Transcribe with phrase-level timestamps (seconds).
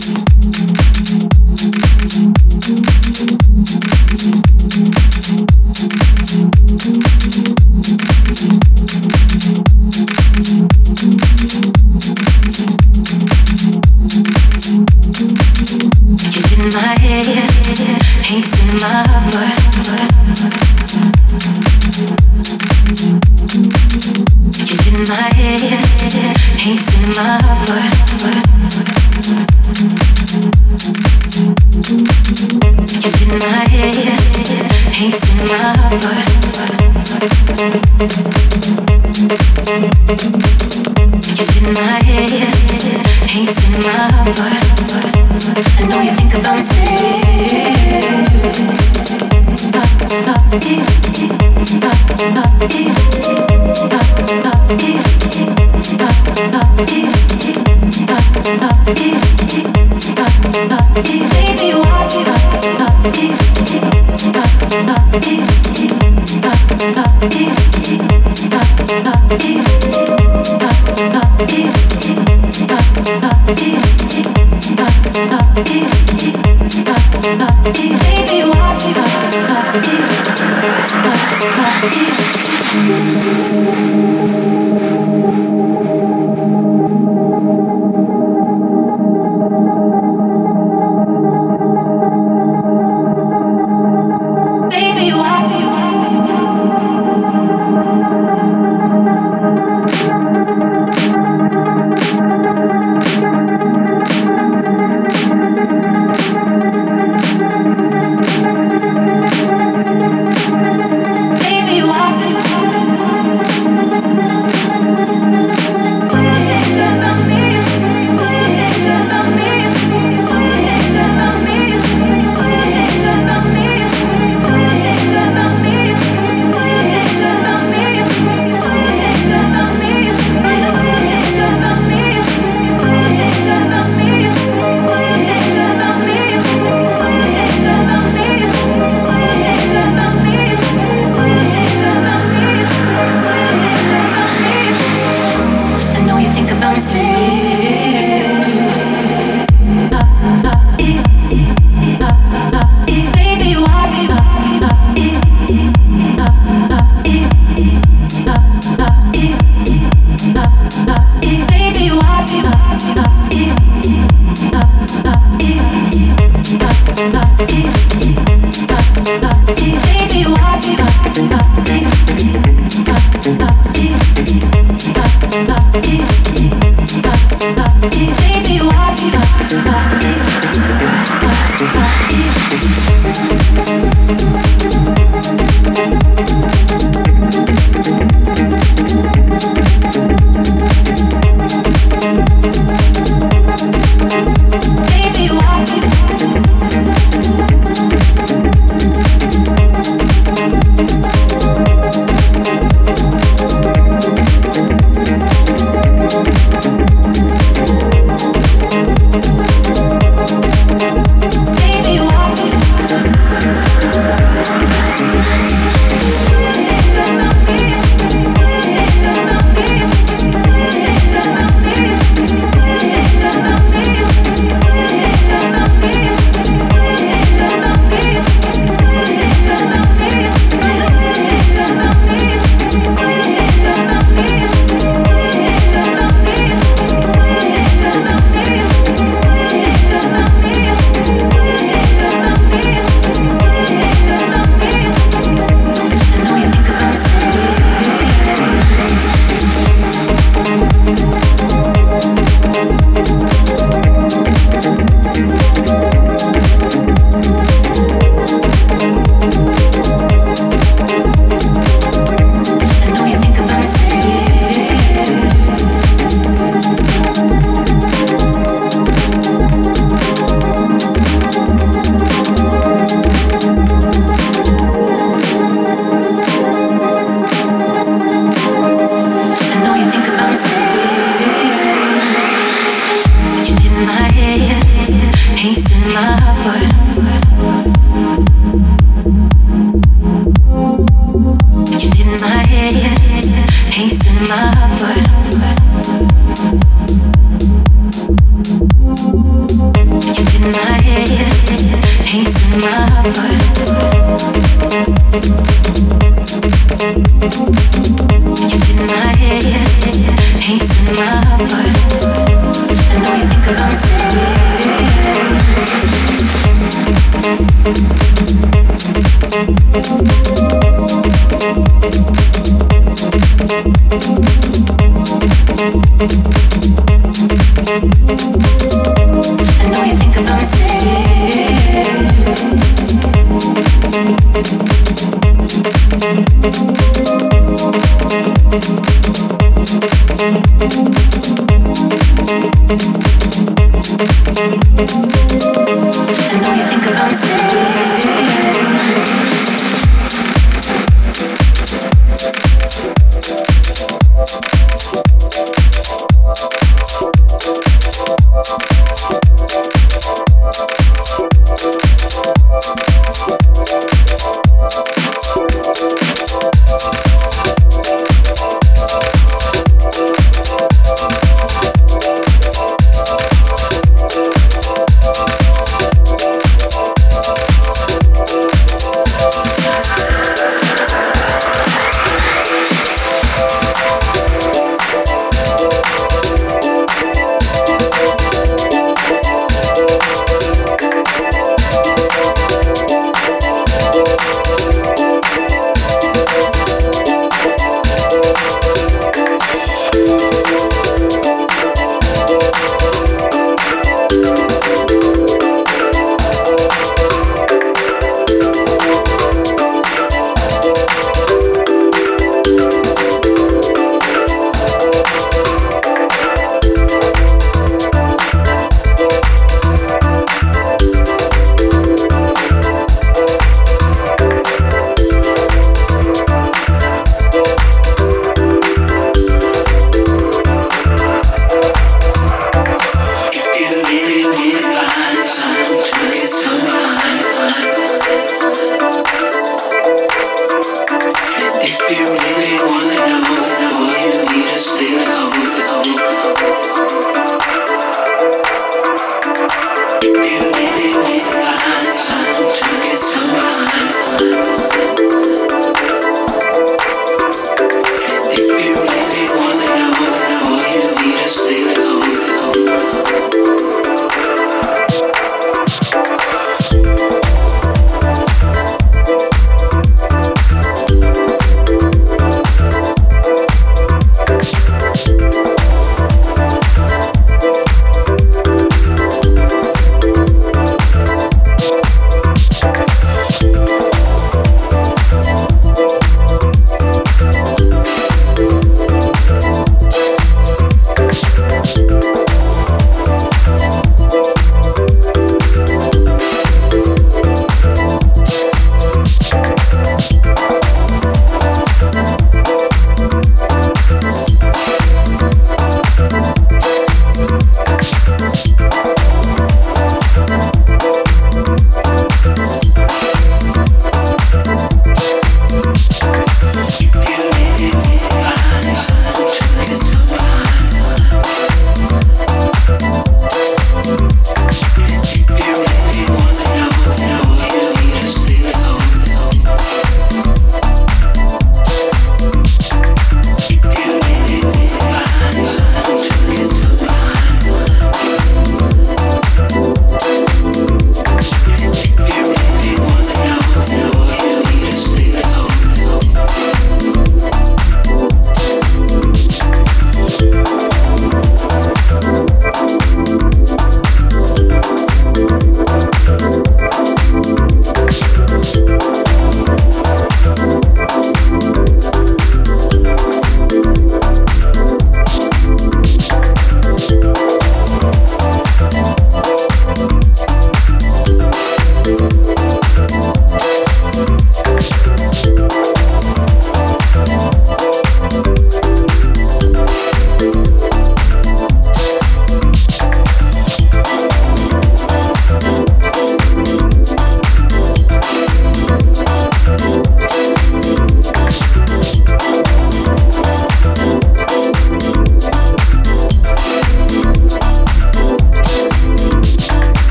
[0.00, 0.41] to.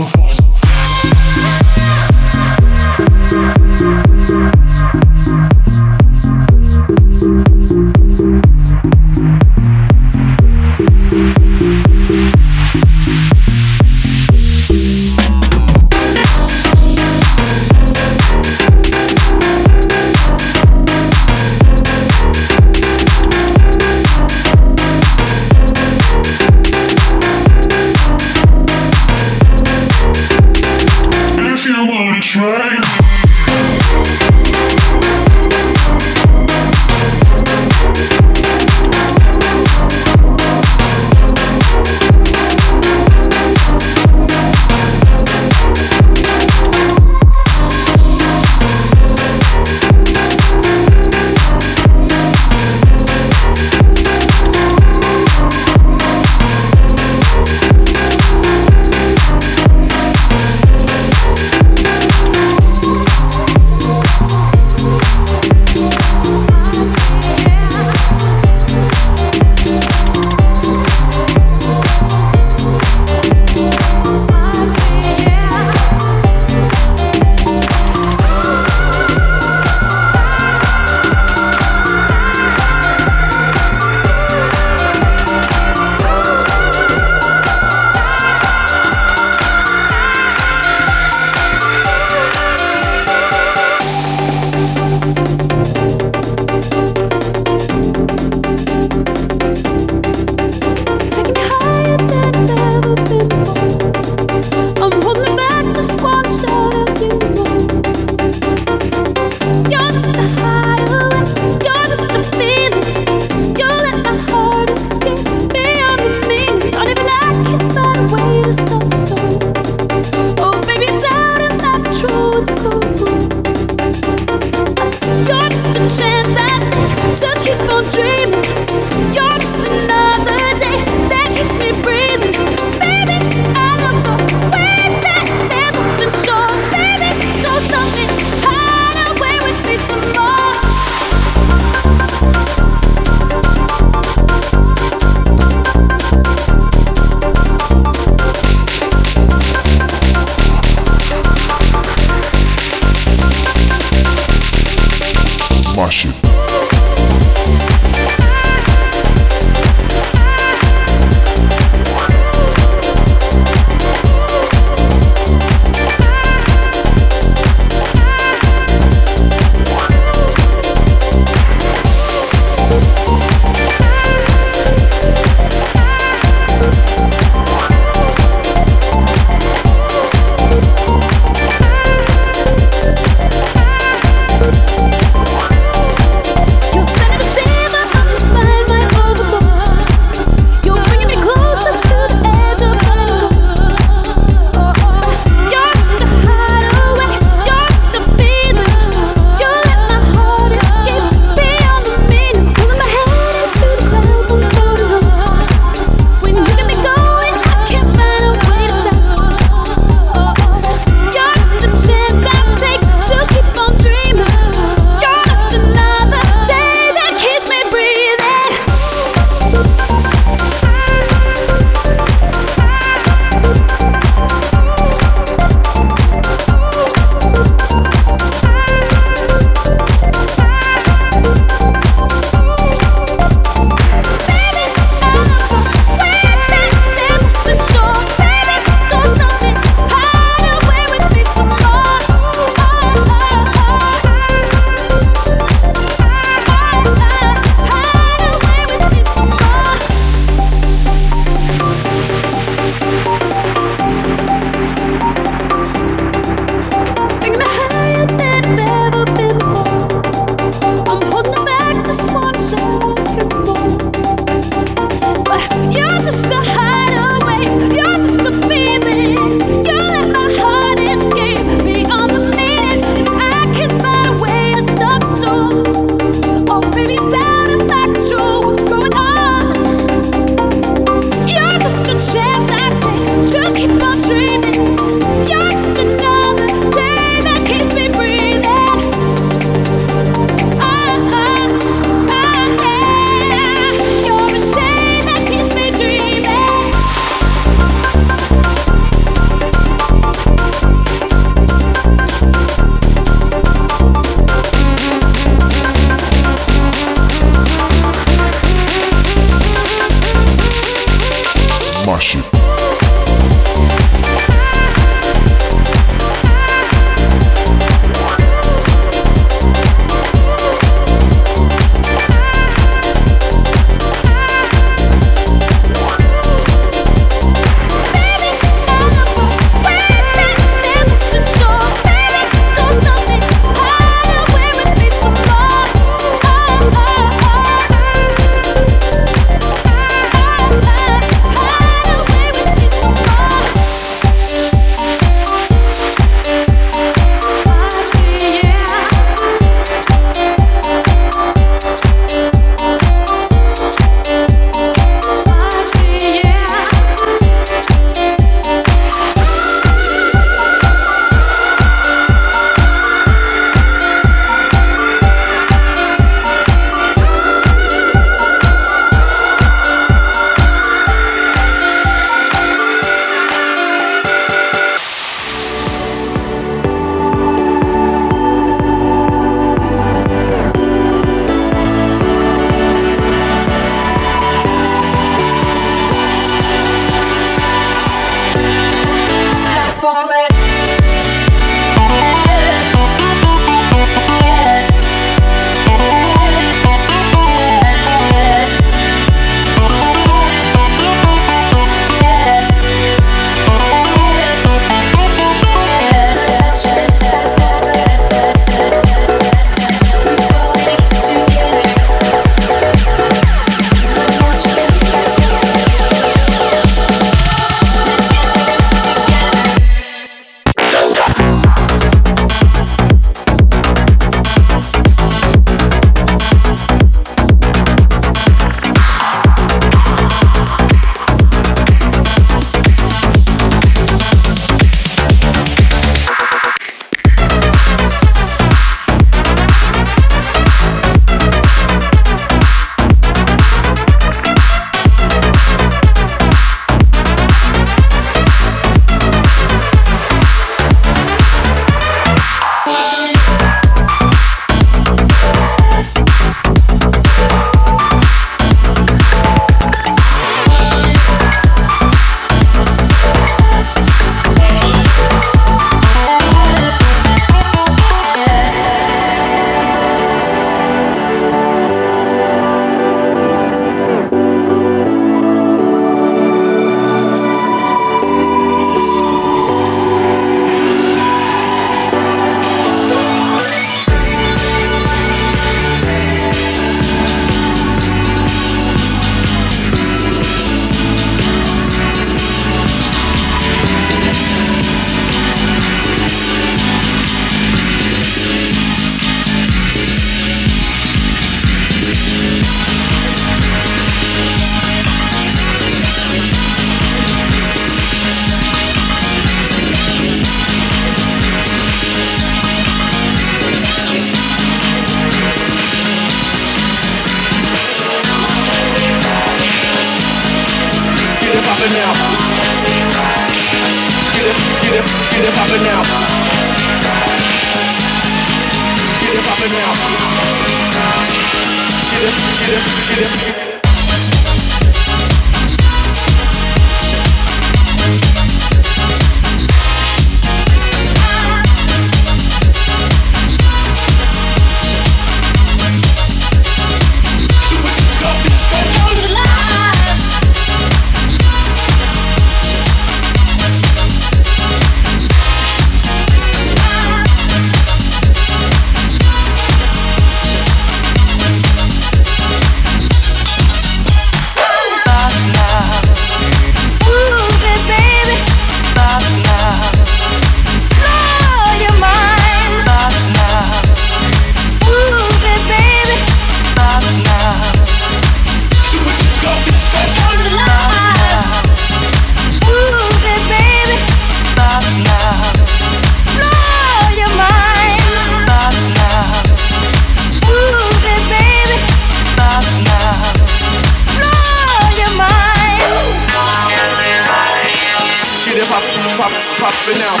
[599.44, 600.00] popping out.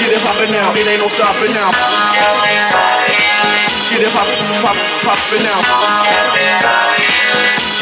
[0.00, 0.72] Get it popping now.
[0.72, 1.68] It ain't no stopping now.
[3.92, 4.24] Get it pop
[4.64, 5.60] pop popping now.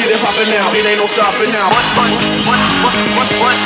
[0.02, 0.66] Get it popping now.
[0.74, 1.70] It ain't no stopping now.
[1.70, 2.10] What, what,
[2.42, 3.56] what, what, what,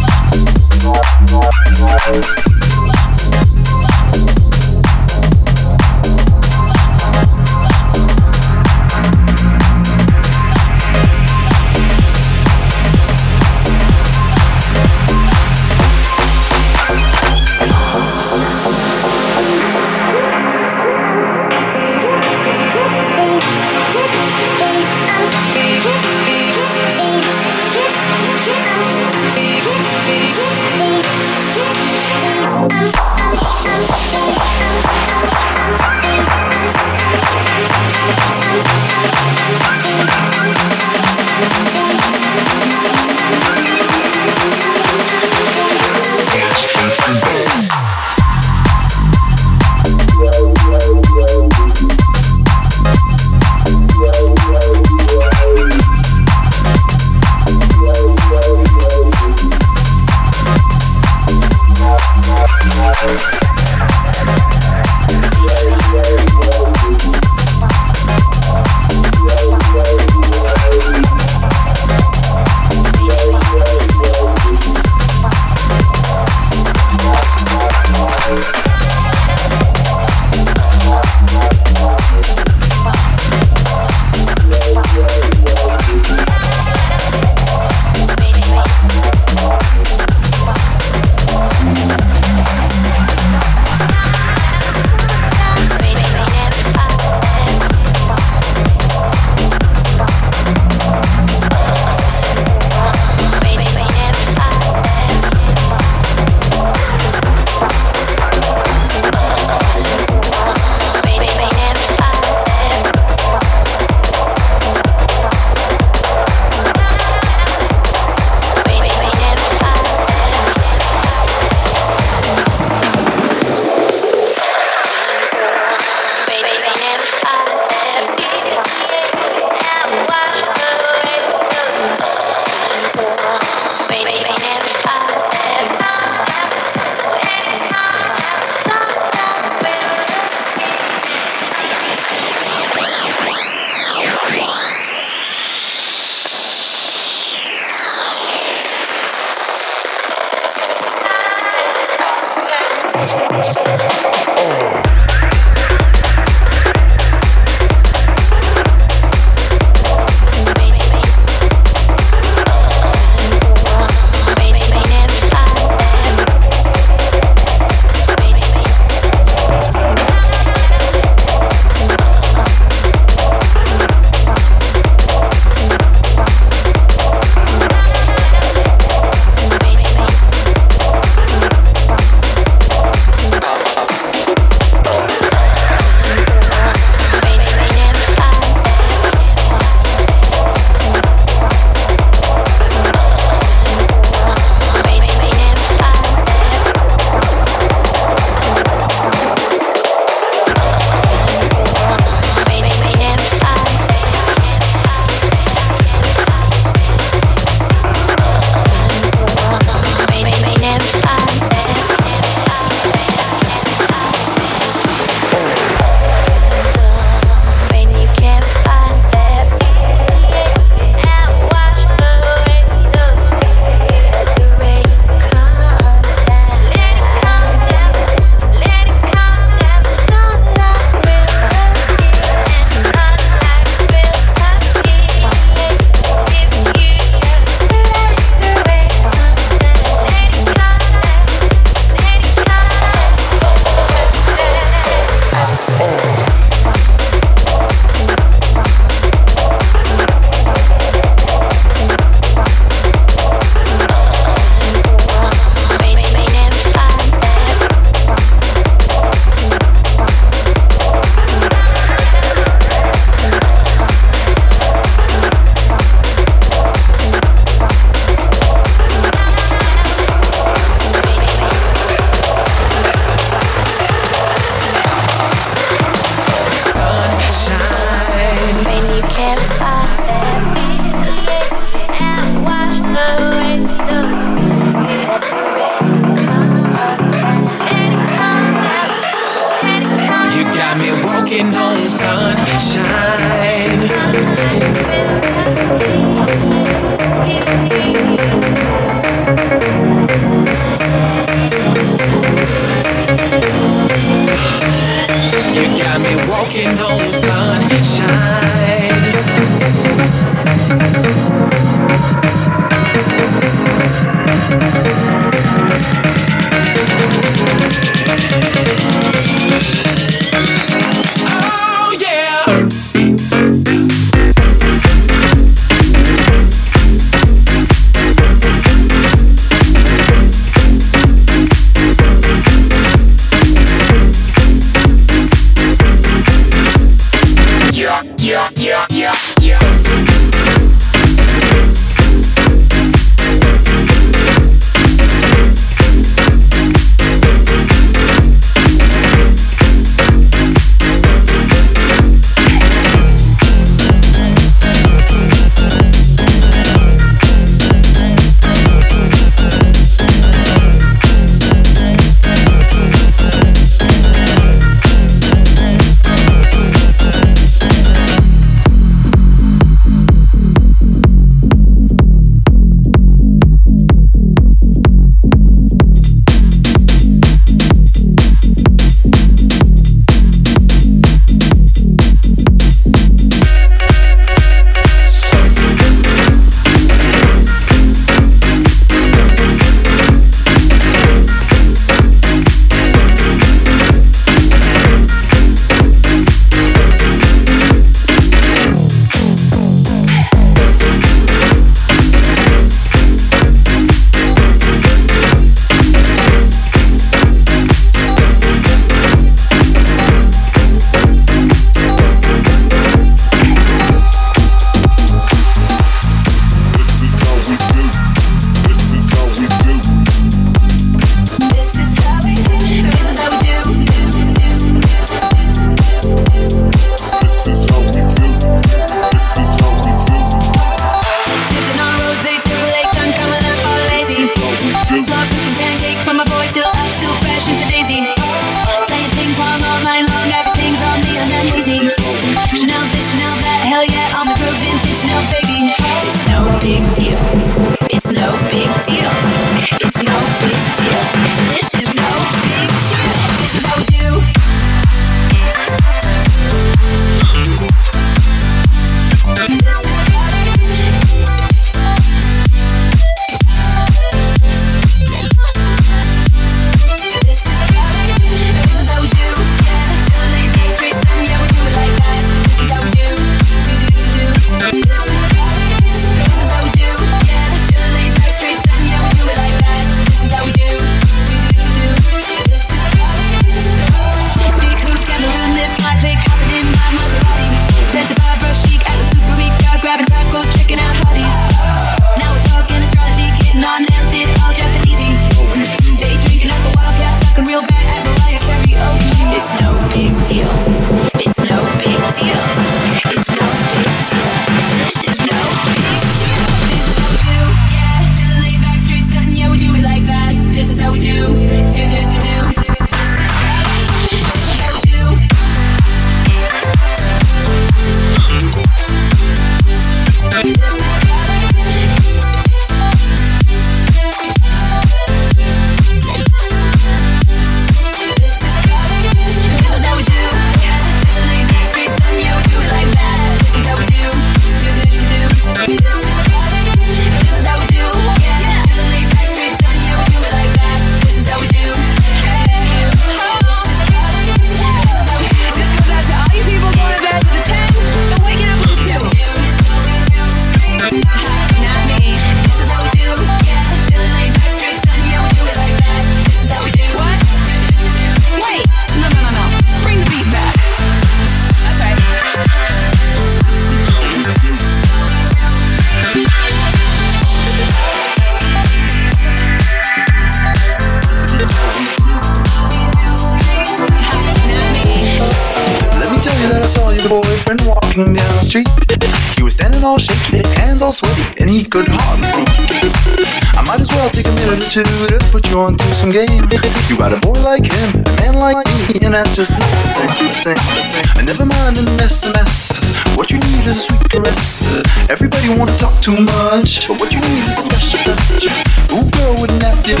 [584.76, 586.42] a two to put you onto some game.
[586.88, 588.56] You got a boy like him, a man like
[588.90, 591.04] me, and that's just not the same, the same, the same.
[591.14, 592.74] And never mind an SMS.
[593.14, 594.66] What you need is a sweet caress.
[595.08, 598.50] Everybody wanna talk too much, but what you need is a special touch.
[598.90, 600.00] Ooh, girl with a napkin,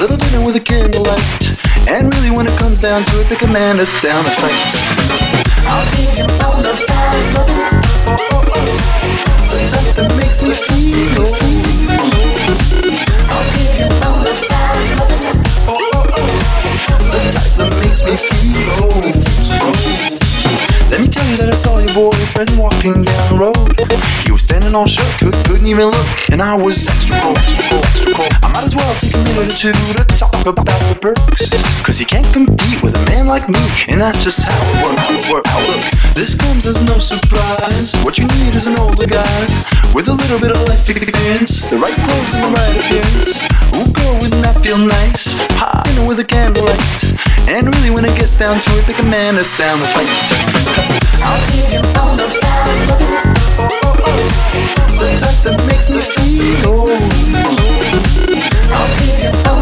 [0.00, 1.52] little dinner with a candlelight.
[1.92, 4.56] And really, when it comes down to it, pick a man that's down to fight.
[5.68, 5.84] I'll
[6.16, 7.60] you all the fine loving.
[9.52, 12.21] The type that makes me feel.
[21.52, 23.76] I saw your boyfriend walking down the road.
[24.24, 27.76] You were standing all shook, could, couldn't even look, and I was extra cold, extra
[27.76, 28.24] extra.
[28.40, 31.52] I might as well take a minute or two to talk about the perks.
[31.84, 33.60] Cause you can't compete with a man like me,
[33.92, 34.96] and that's just how it works.
[34.96, 35.52] How it works.
[35.68, 35.84] Look.
[36.16, 37.92] This comes as no surprise.
[38.00, 39.44] What you need is an older guy
[39.92, 43.44] with a little bit of life experience, the right clothes and the right appearance.
[43.76, 45.36] Ooh, girl, wouldn't that feel nice?
[45.60, 46.80] Hot dinner with a candlelight.
[47.52, 51.01] And really, when it gets down to it, pick a man that's down to fight.
[55.42, 56.86] That makes me feel.
[58.72, 59.61] I'll give you all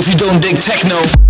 [0.00, 1.29] if you don't dig techno.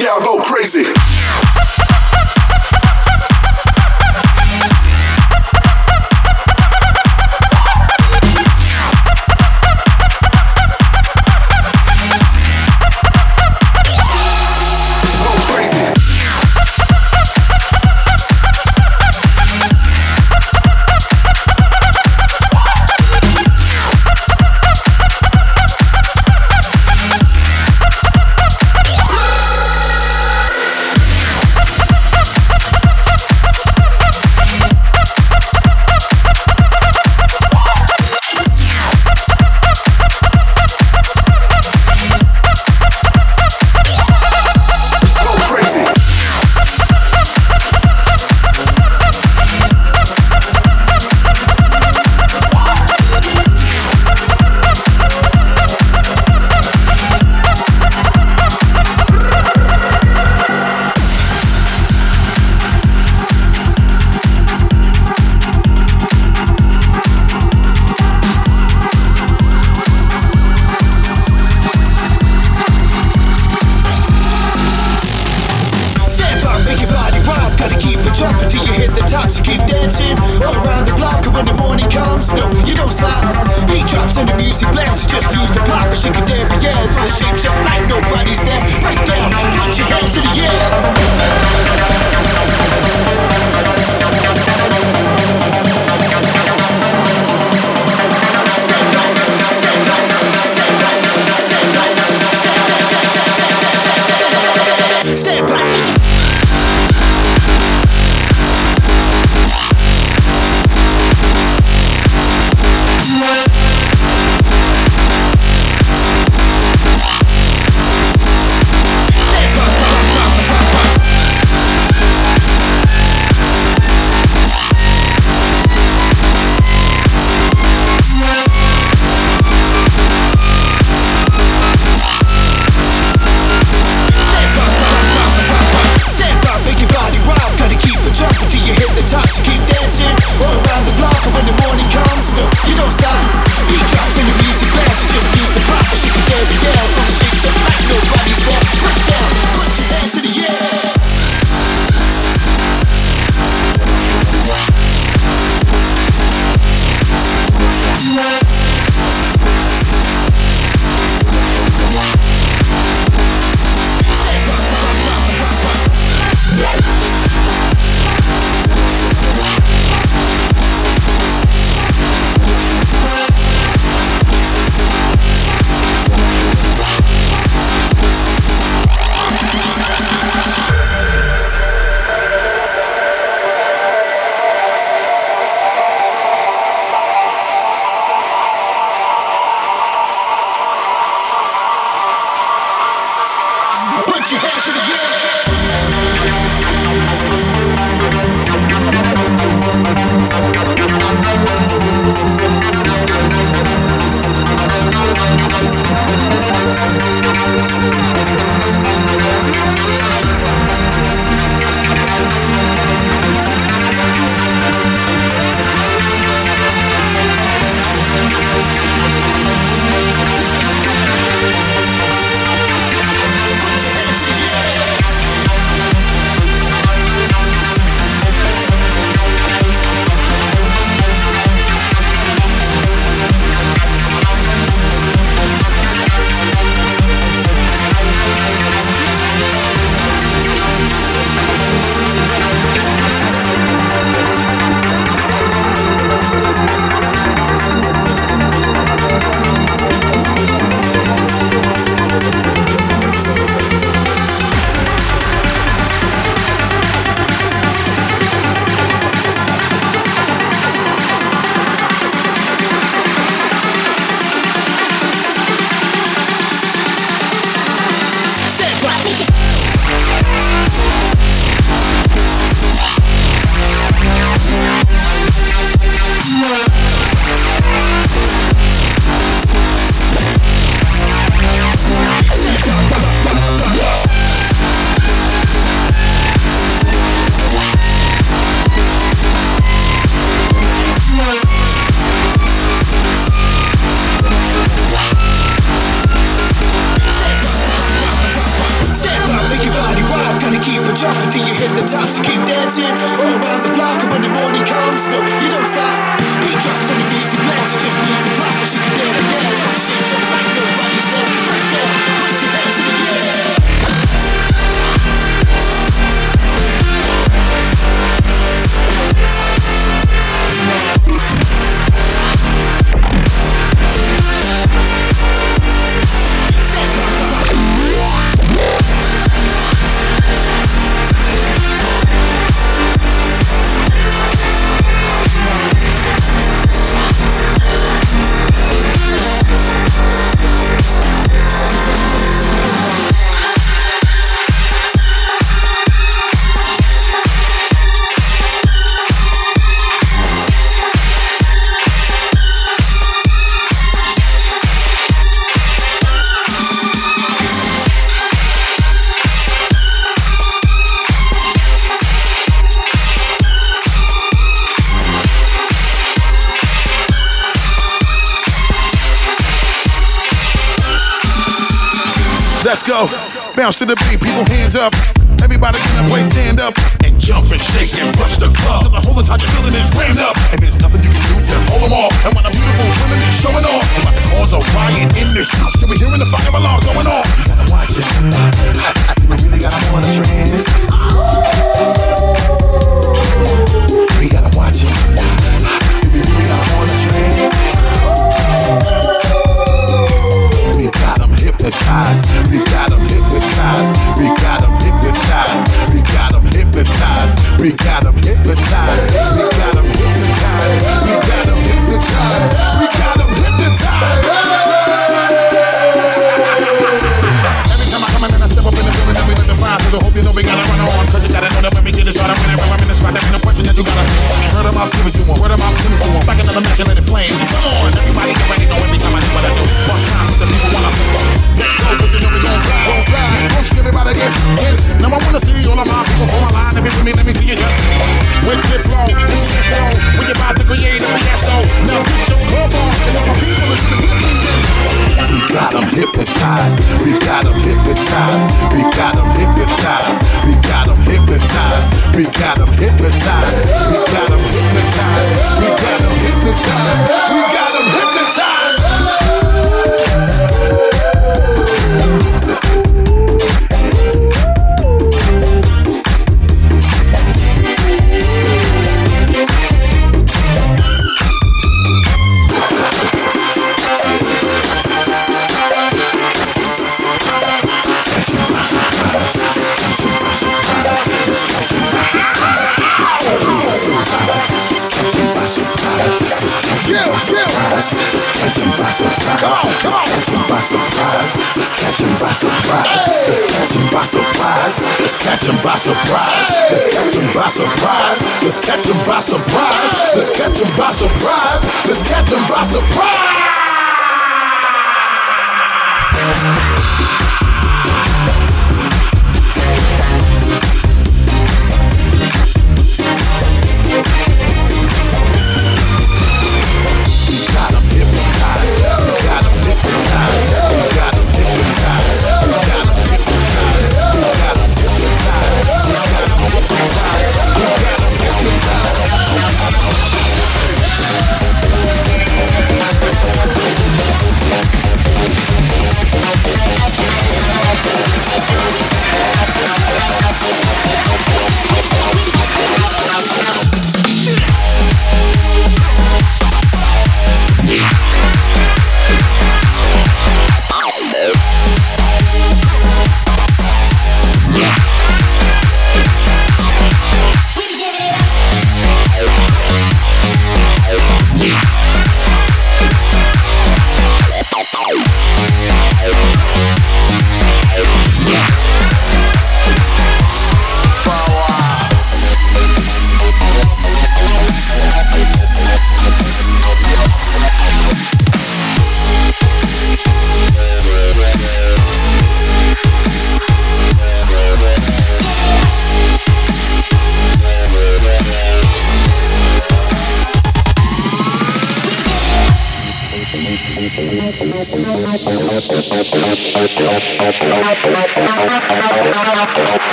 [0.00, 0.95] Yeah, I'll go crazy.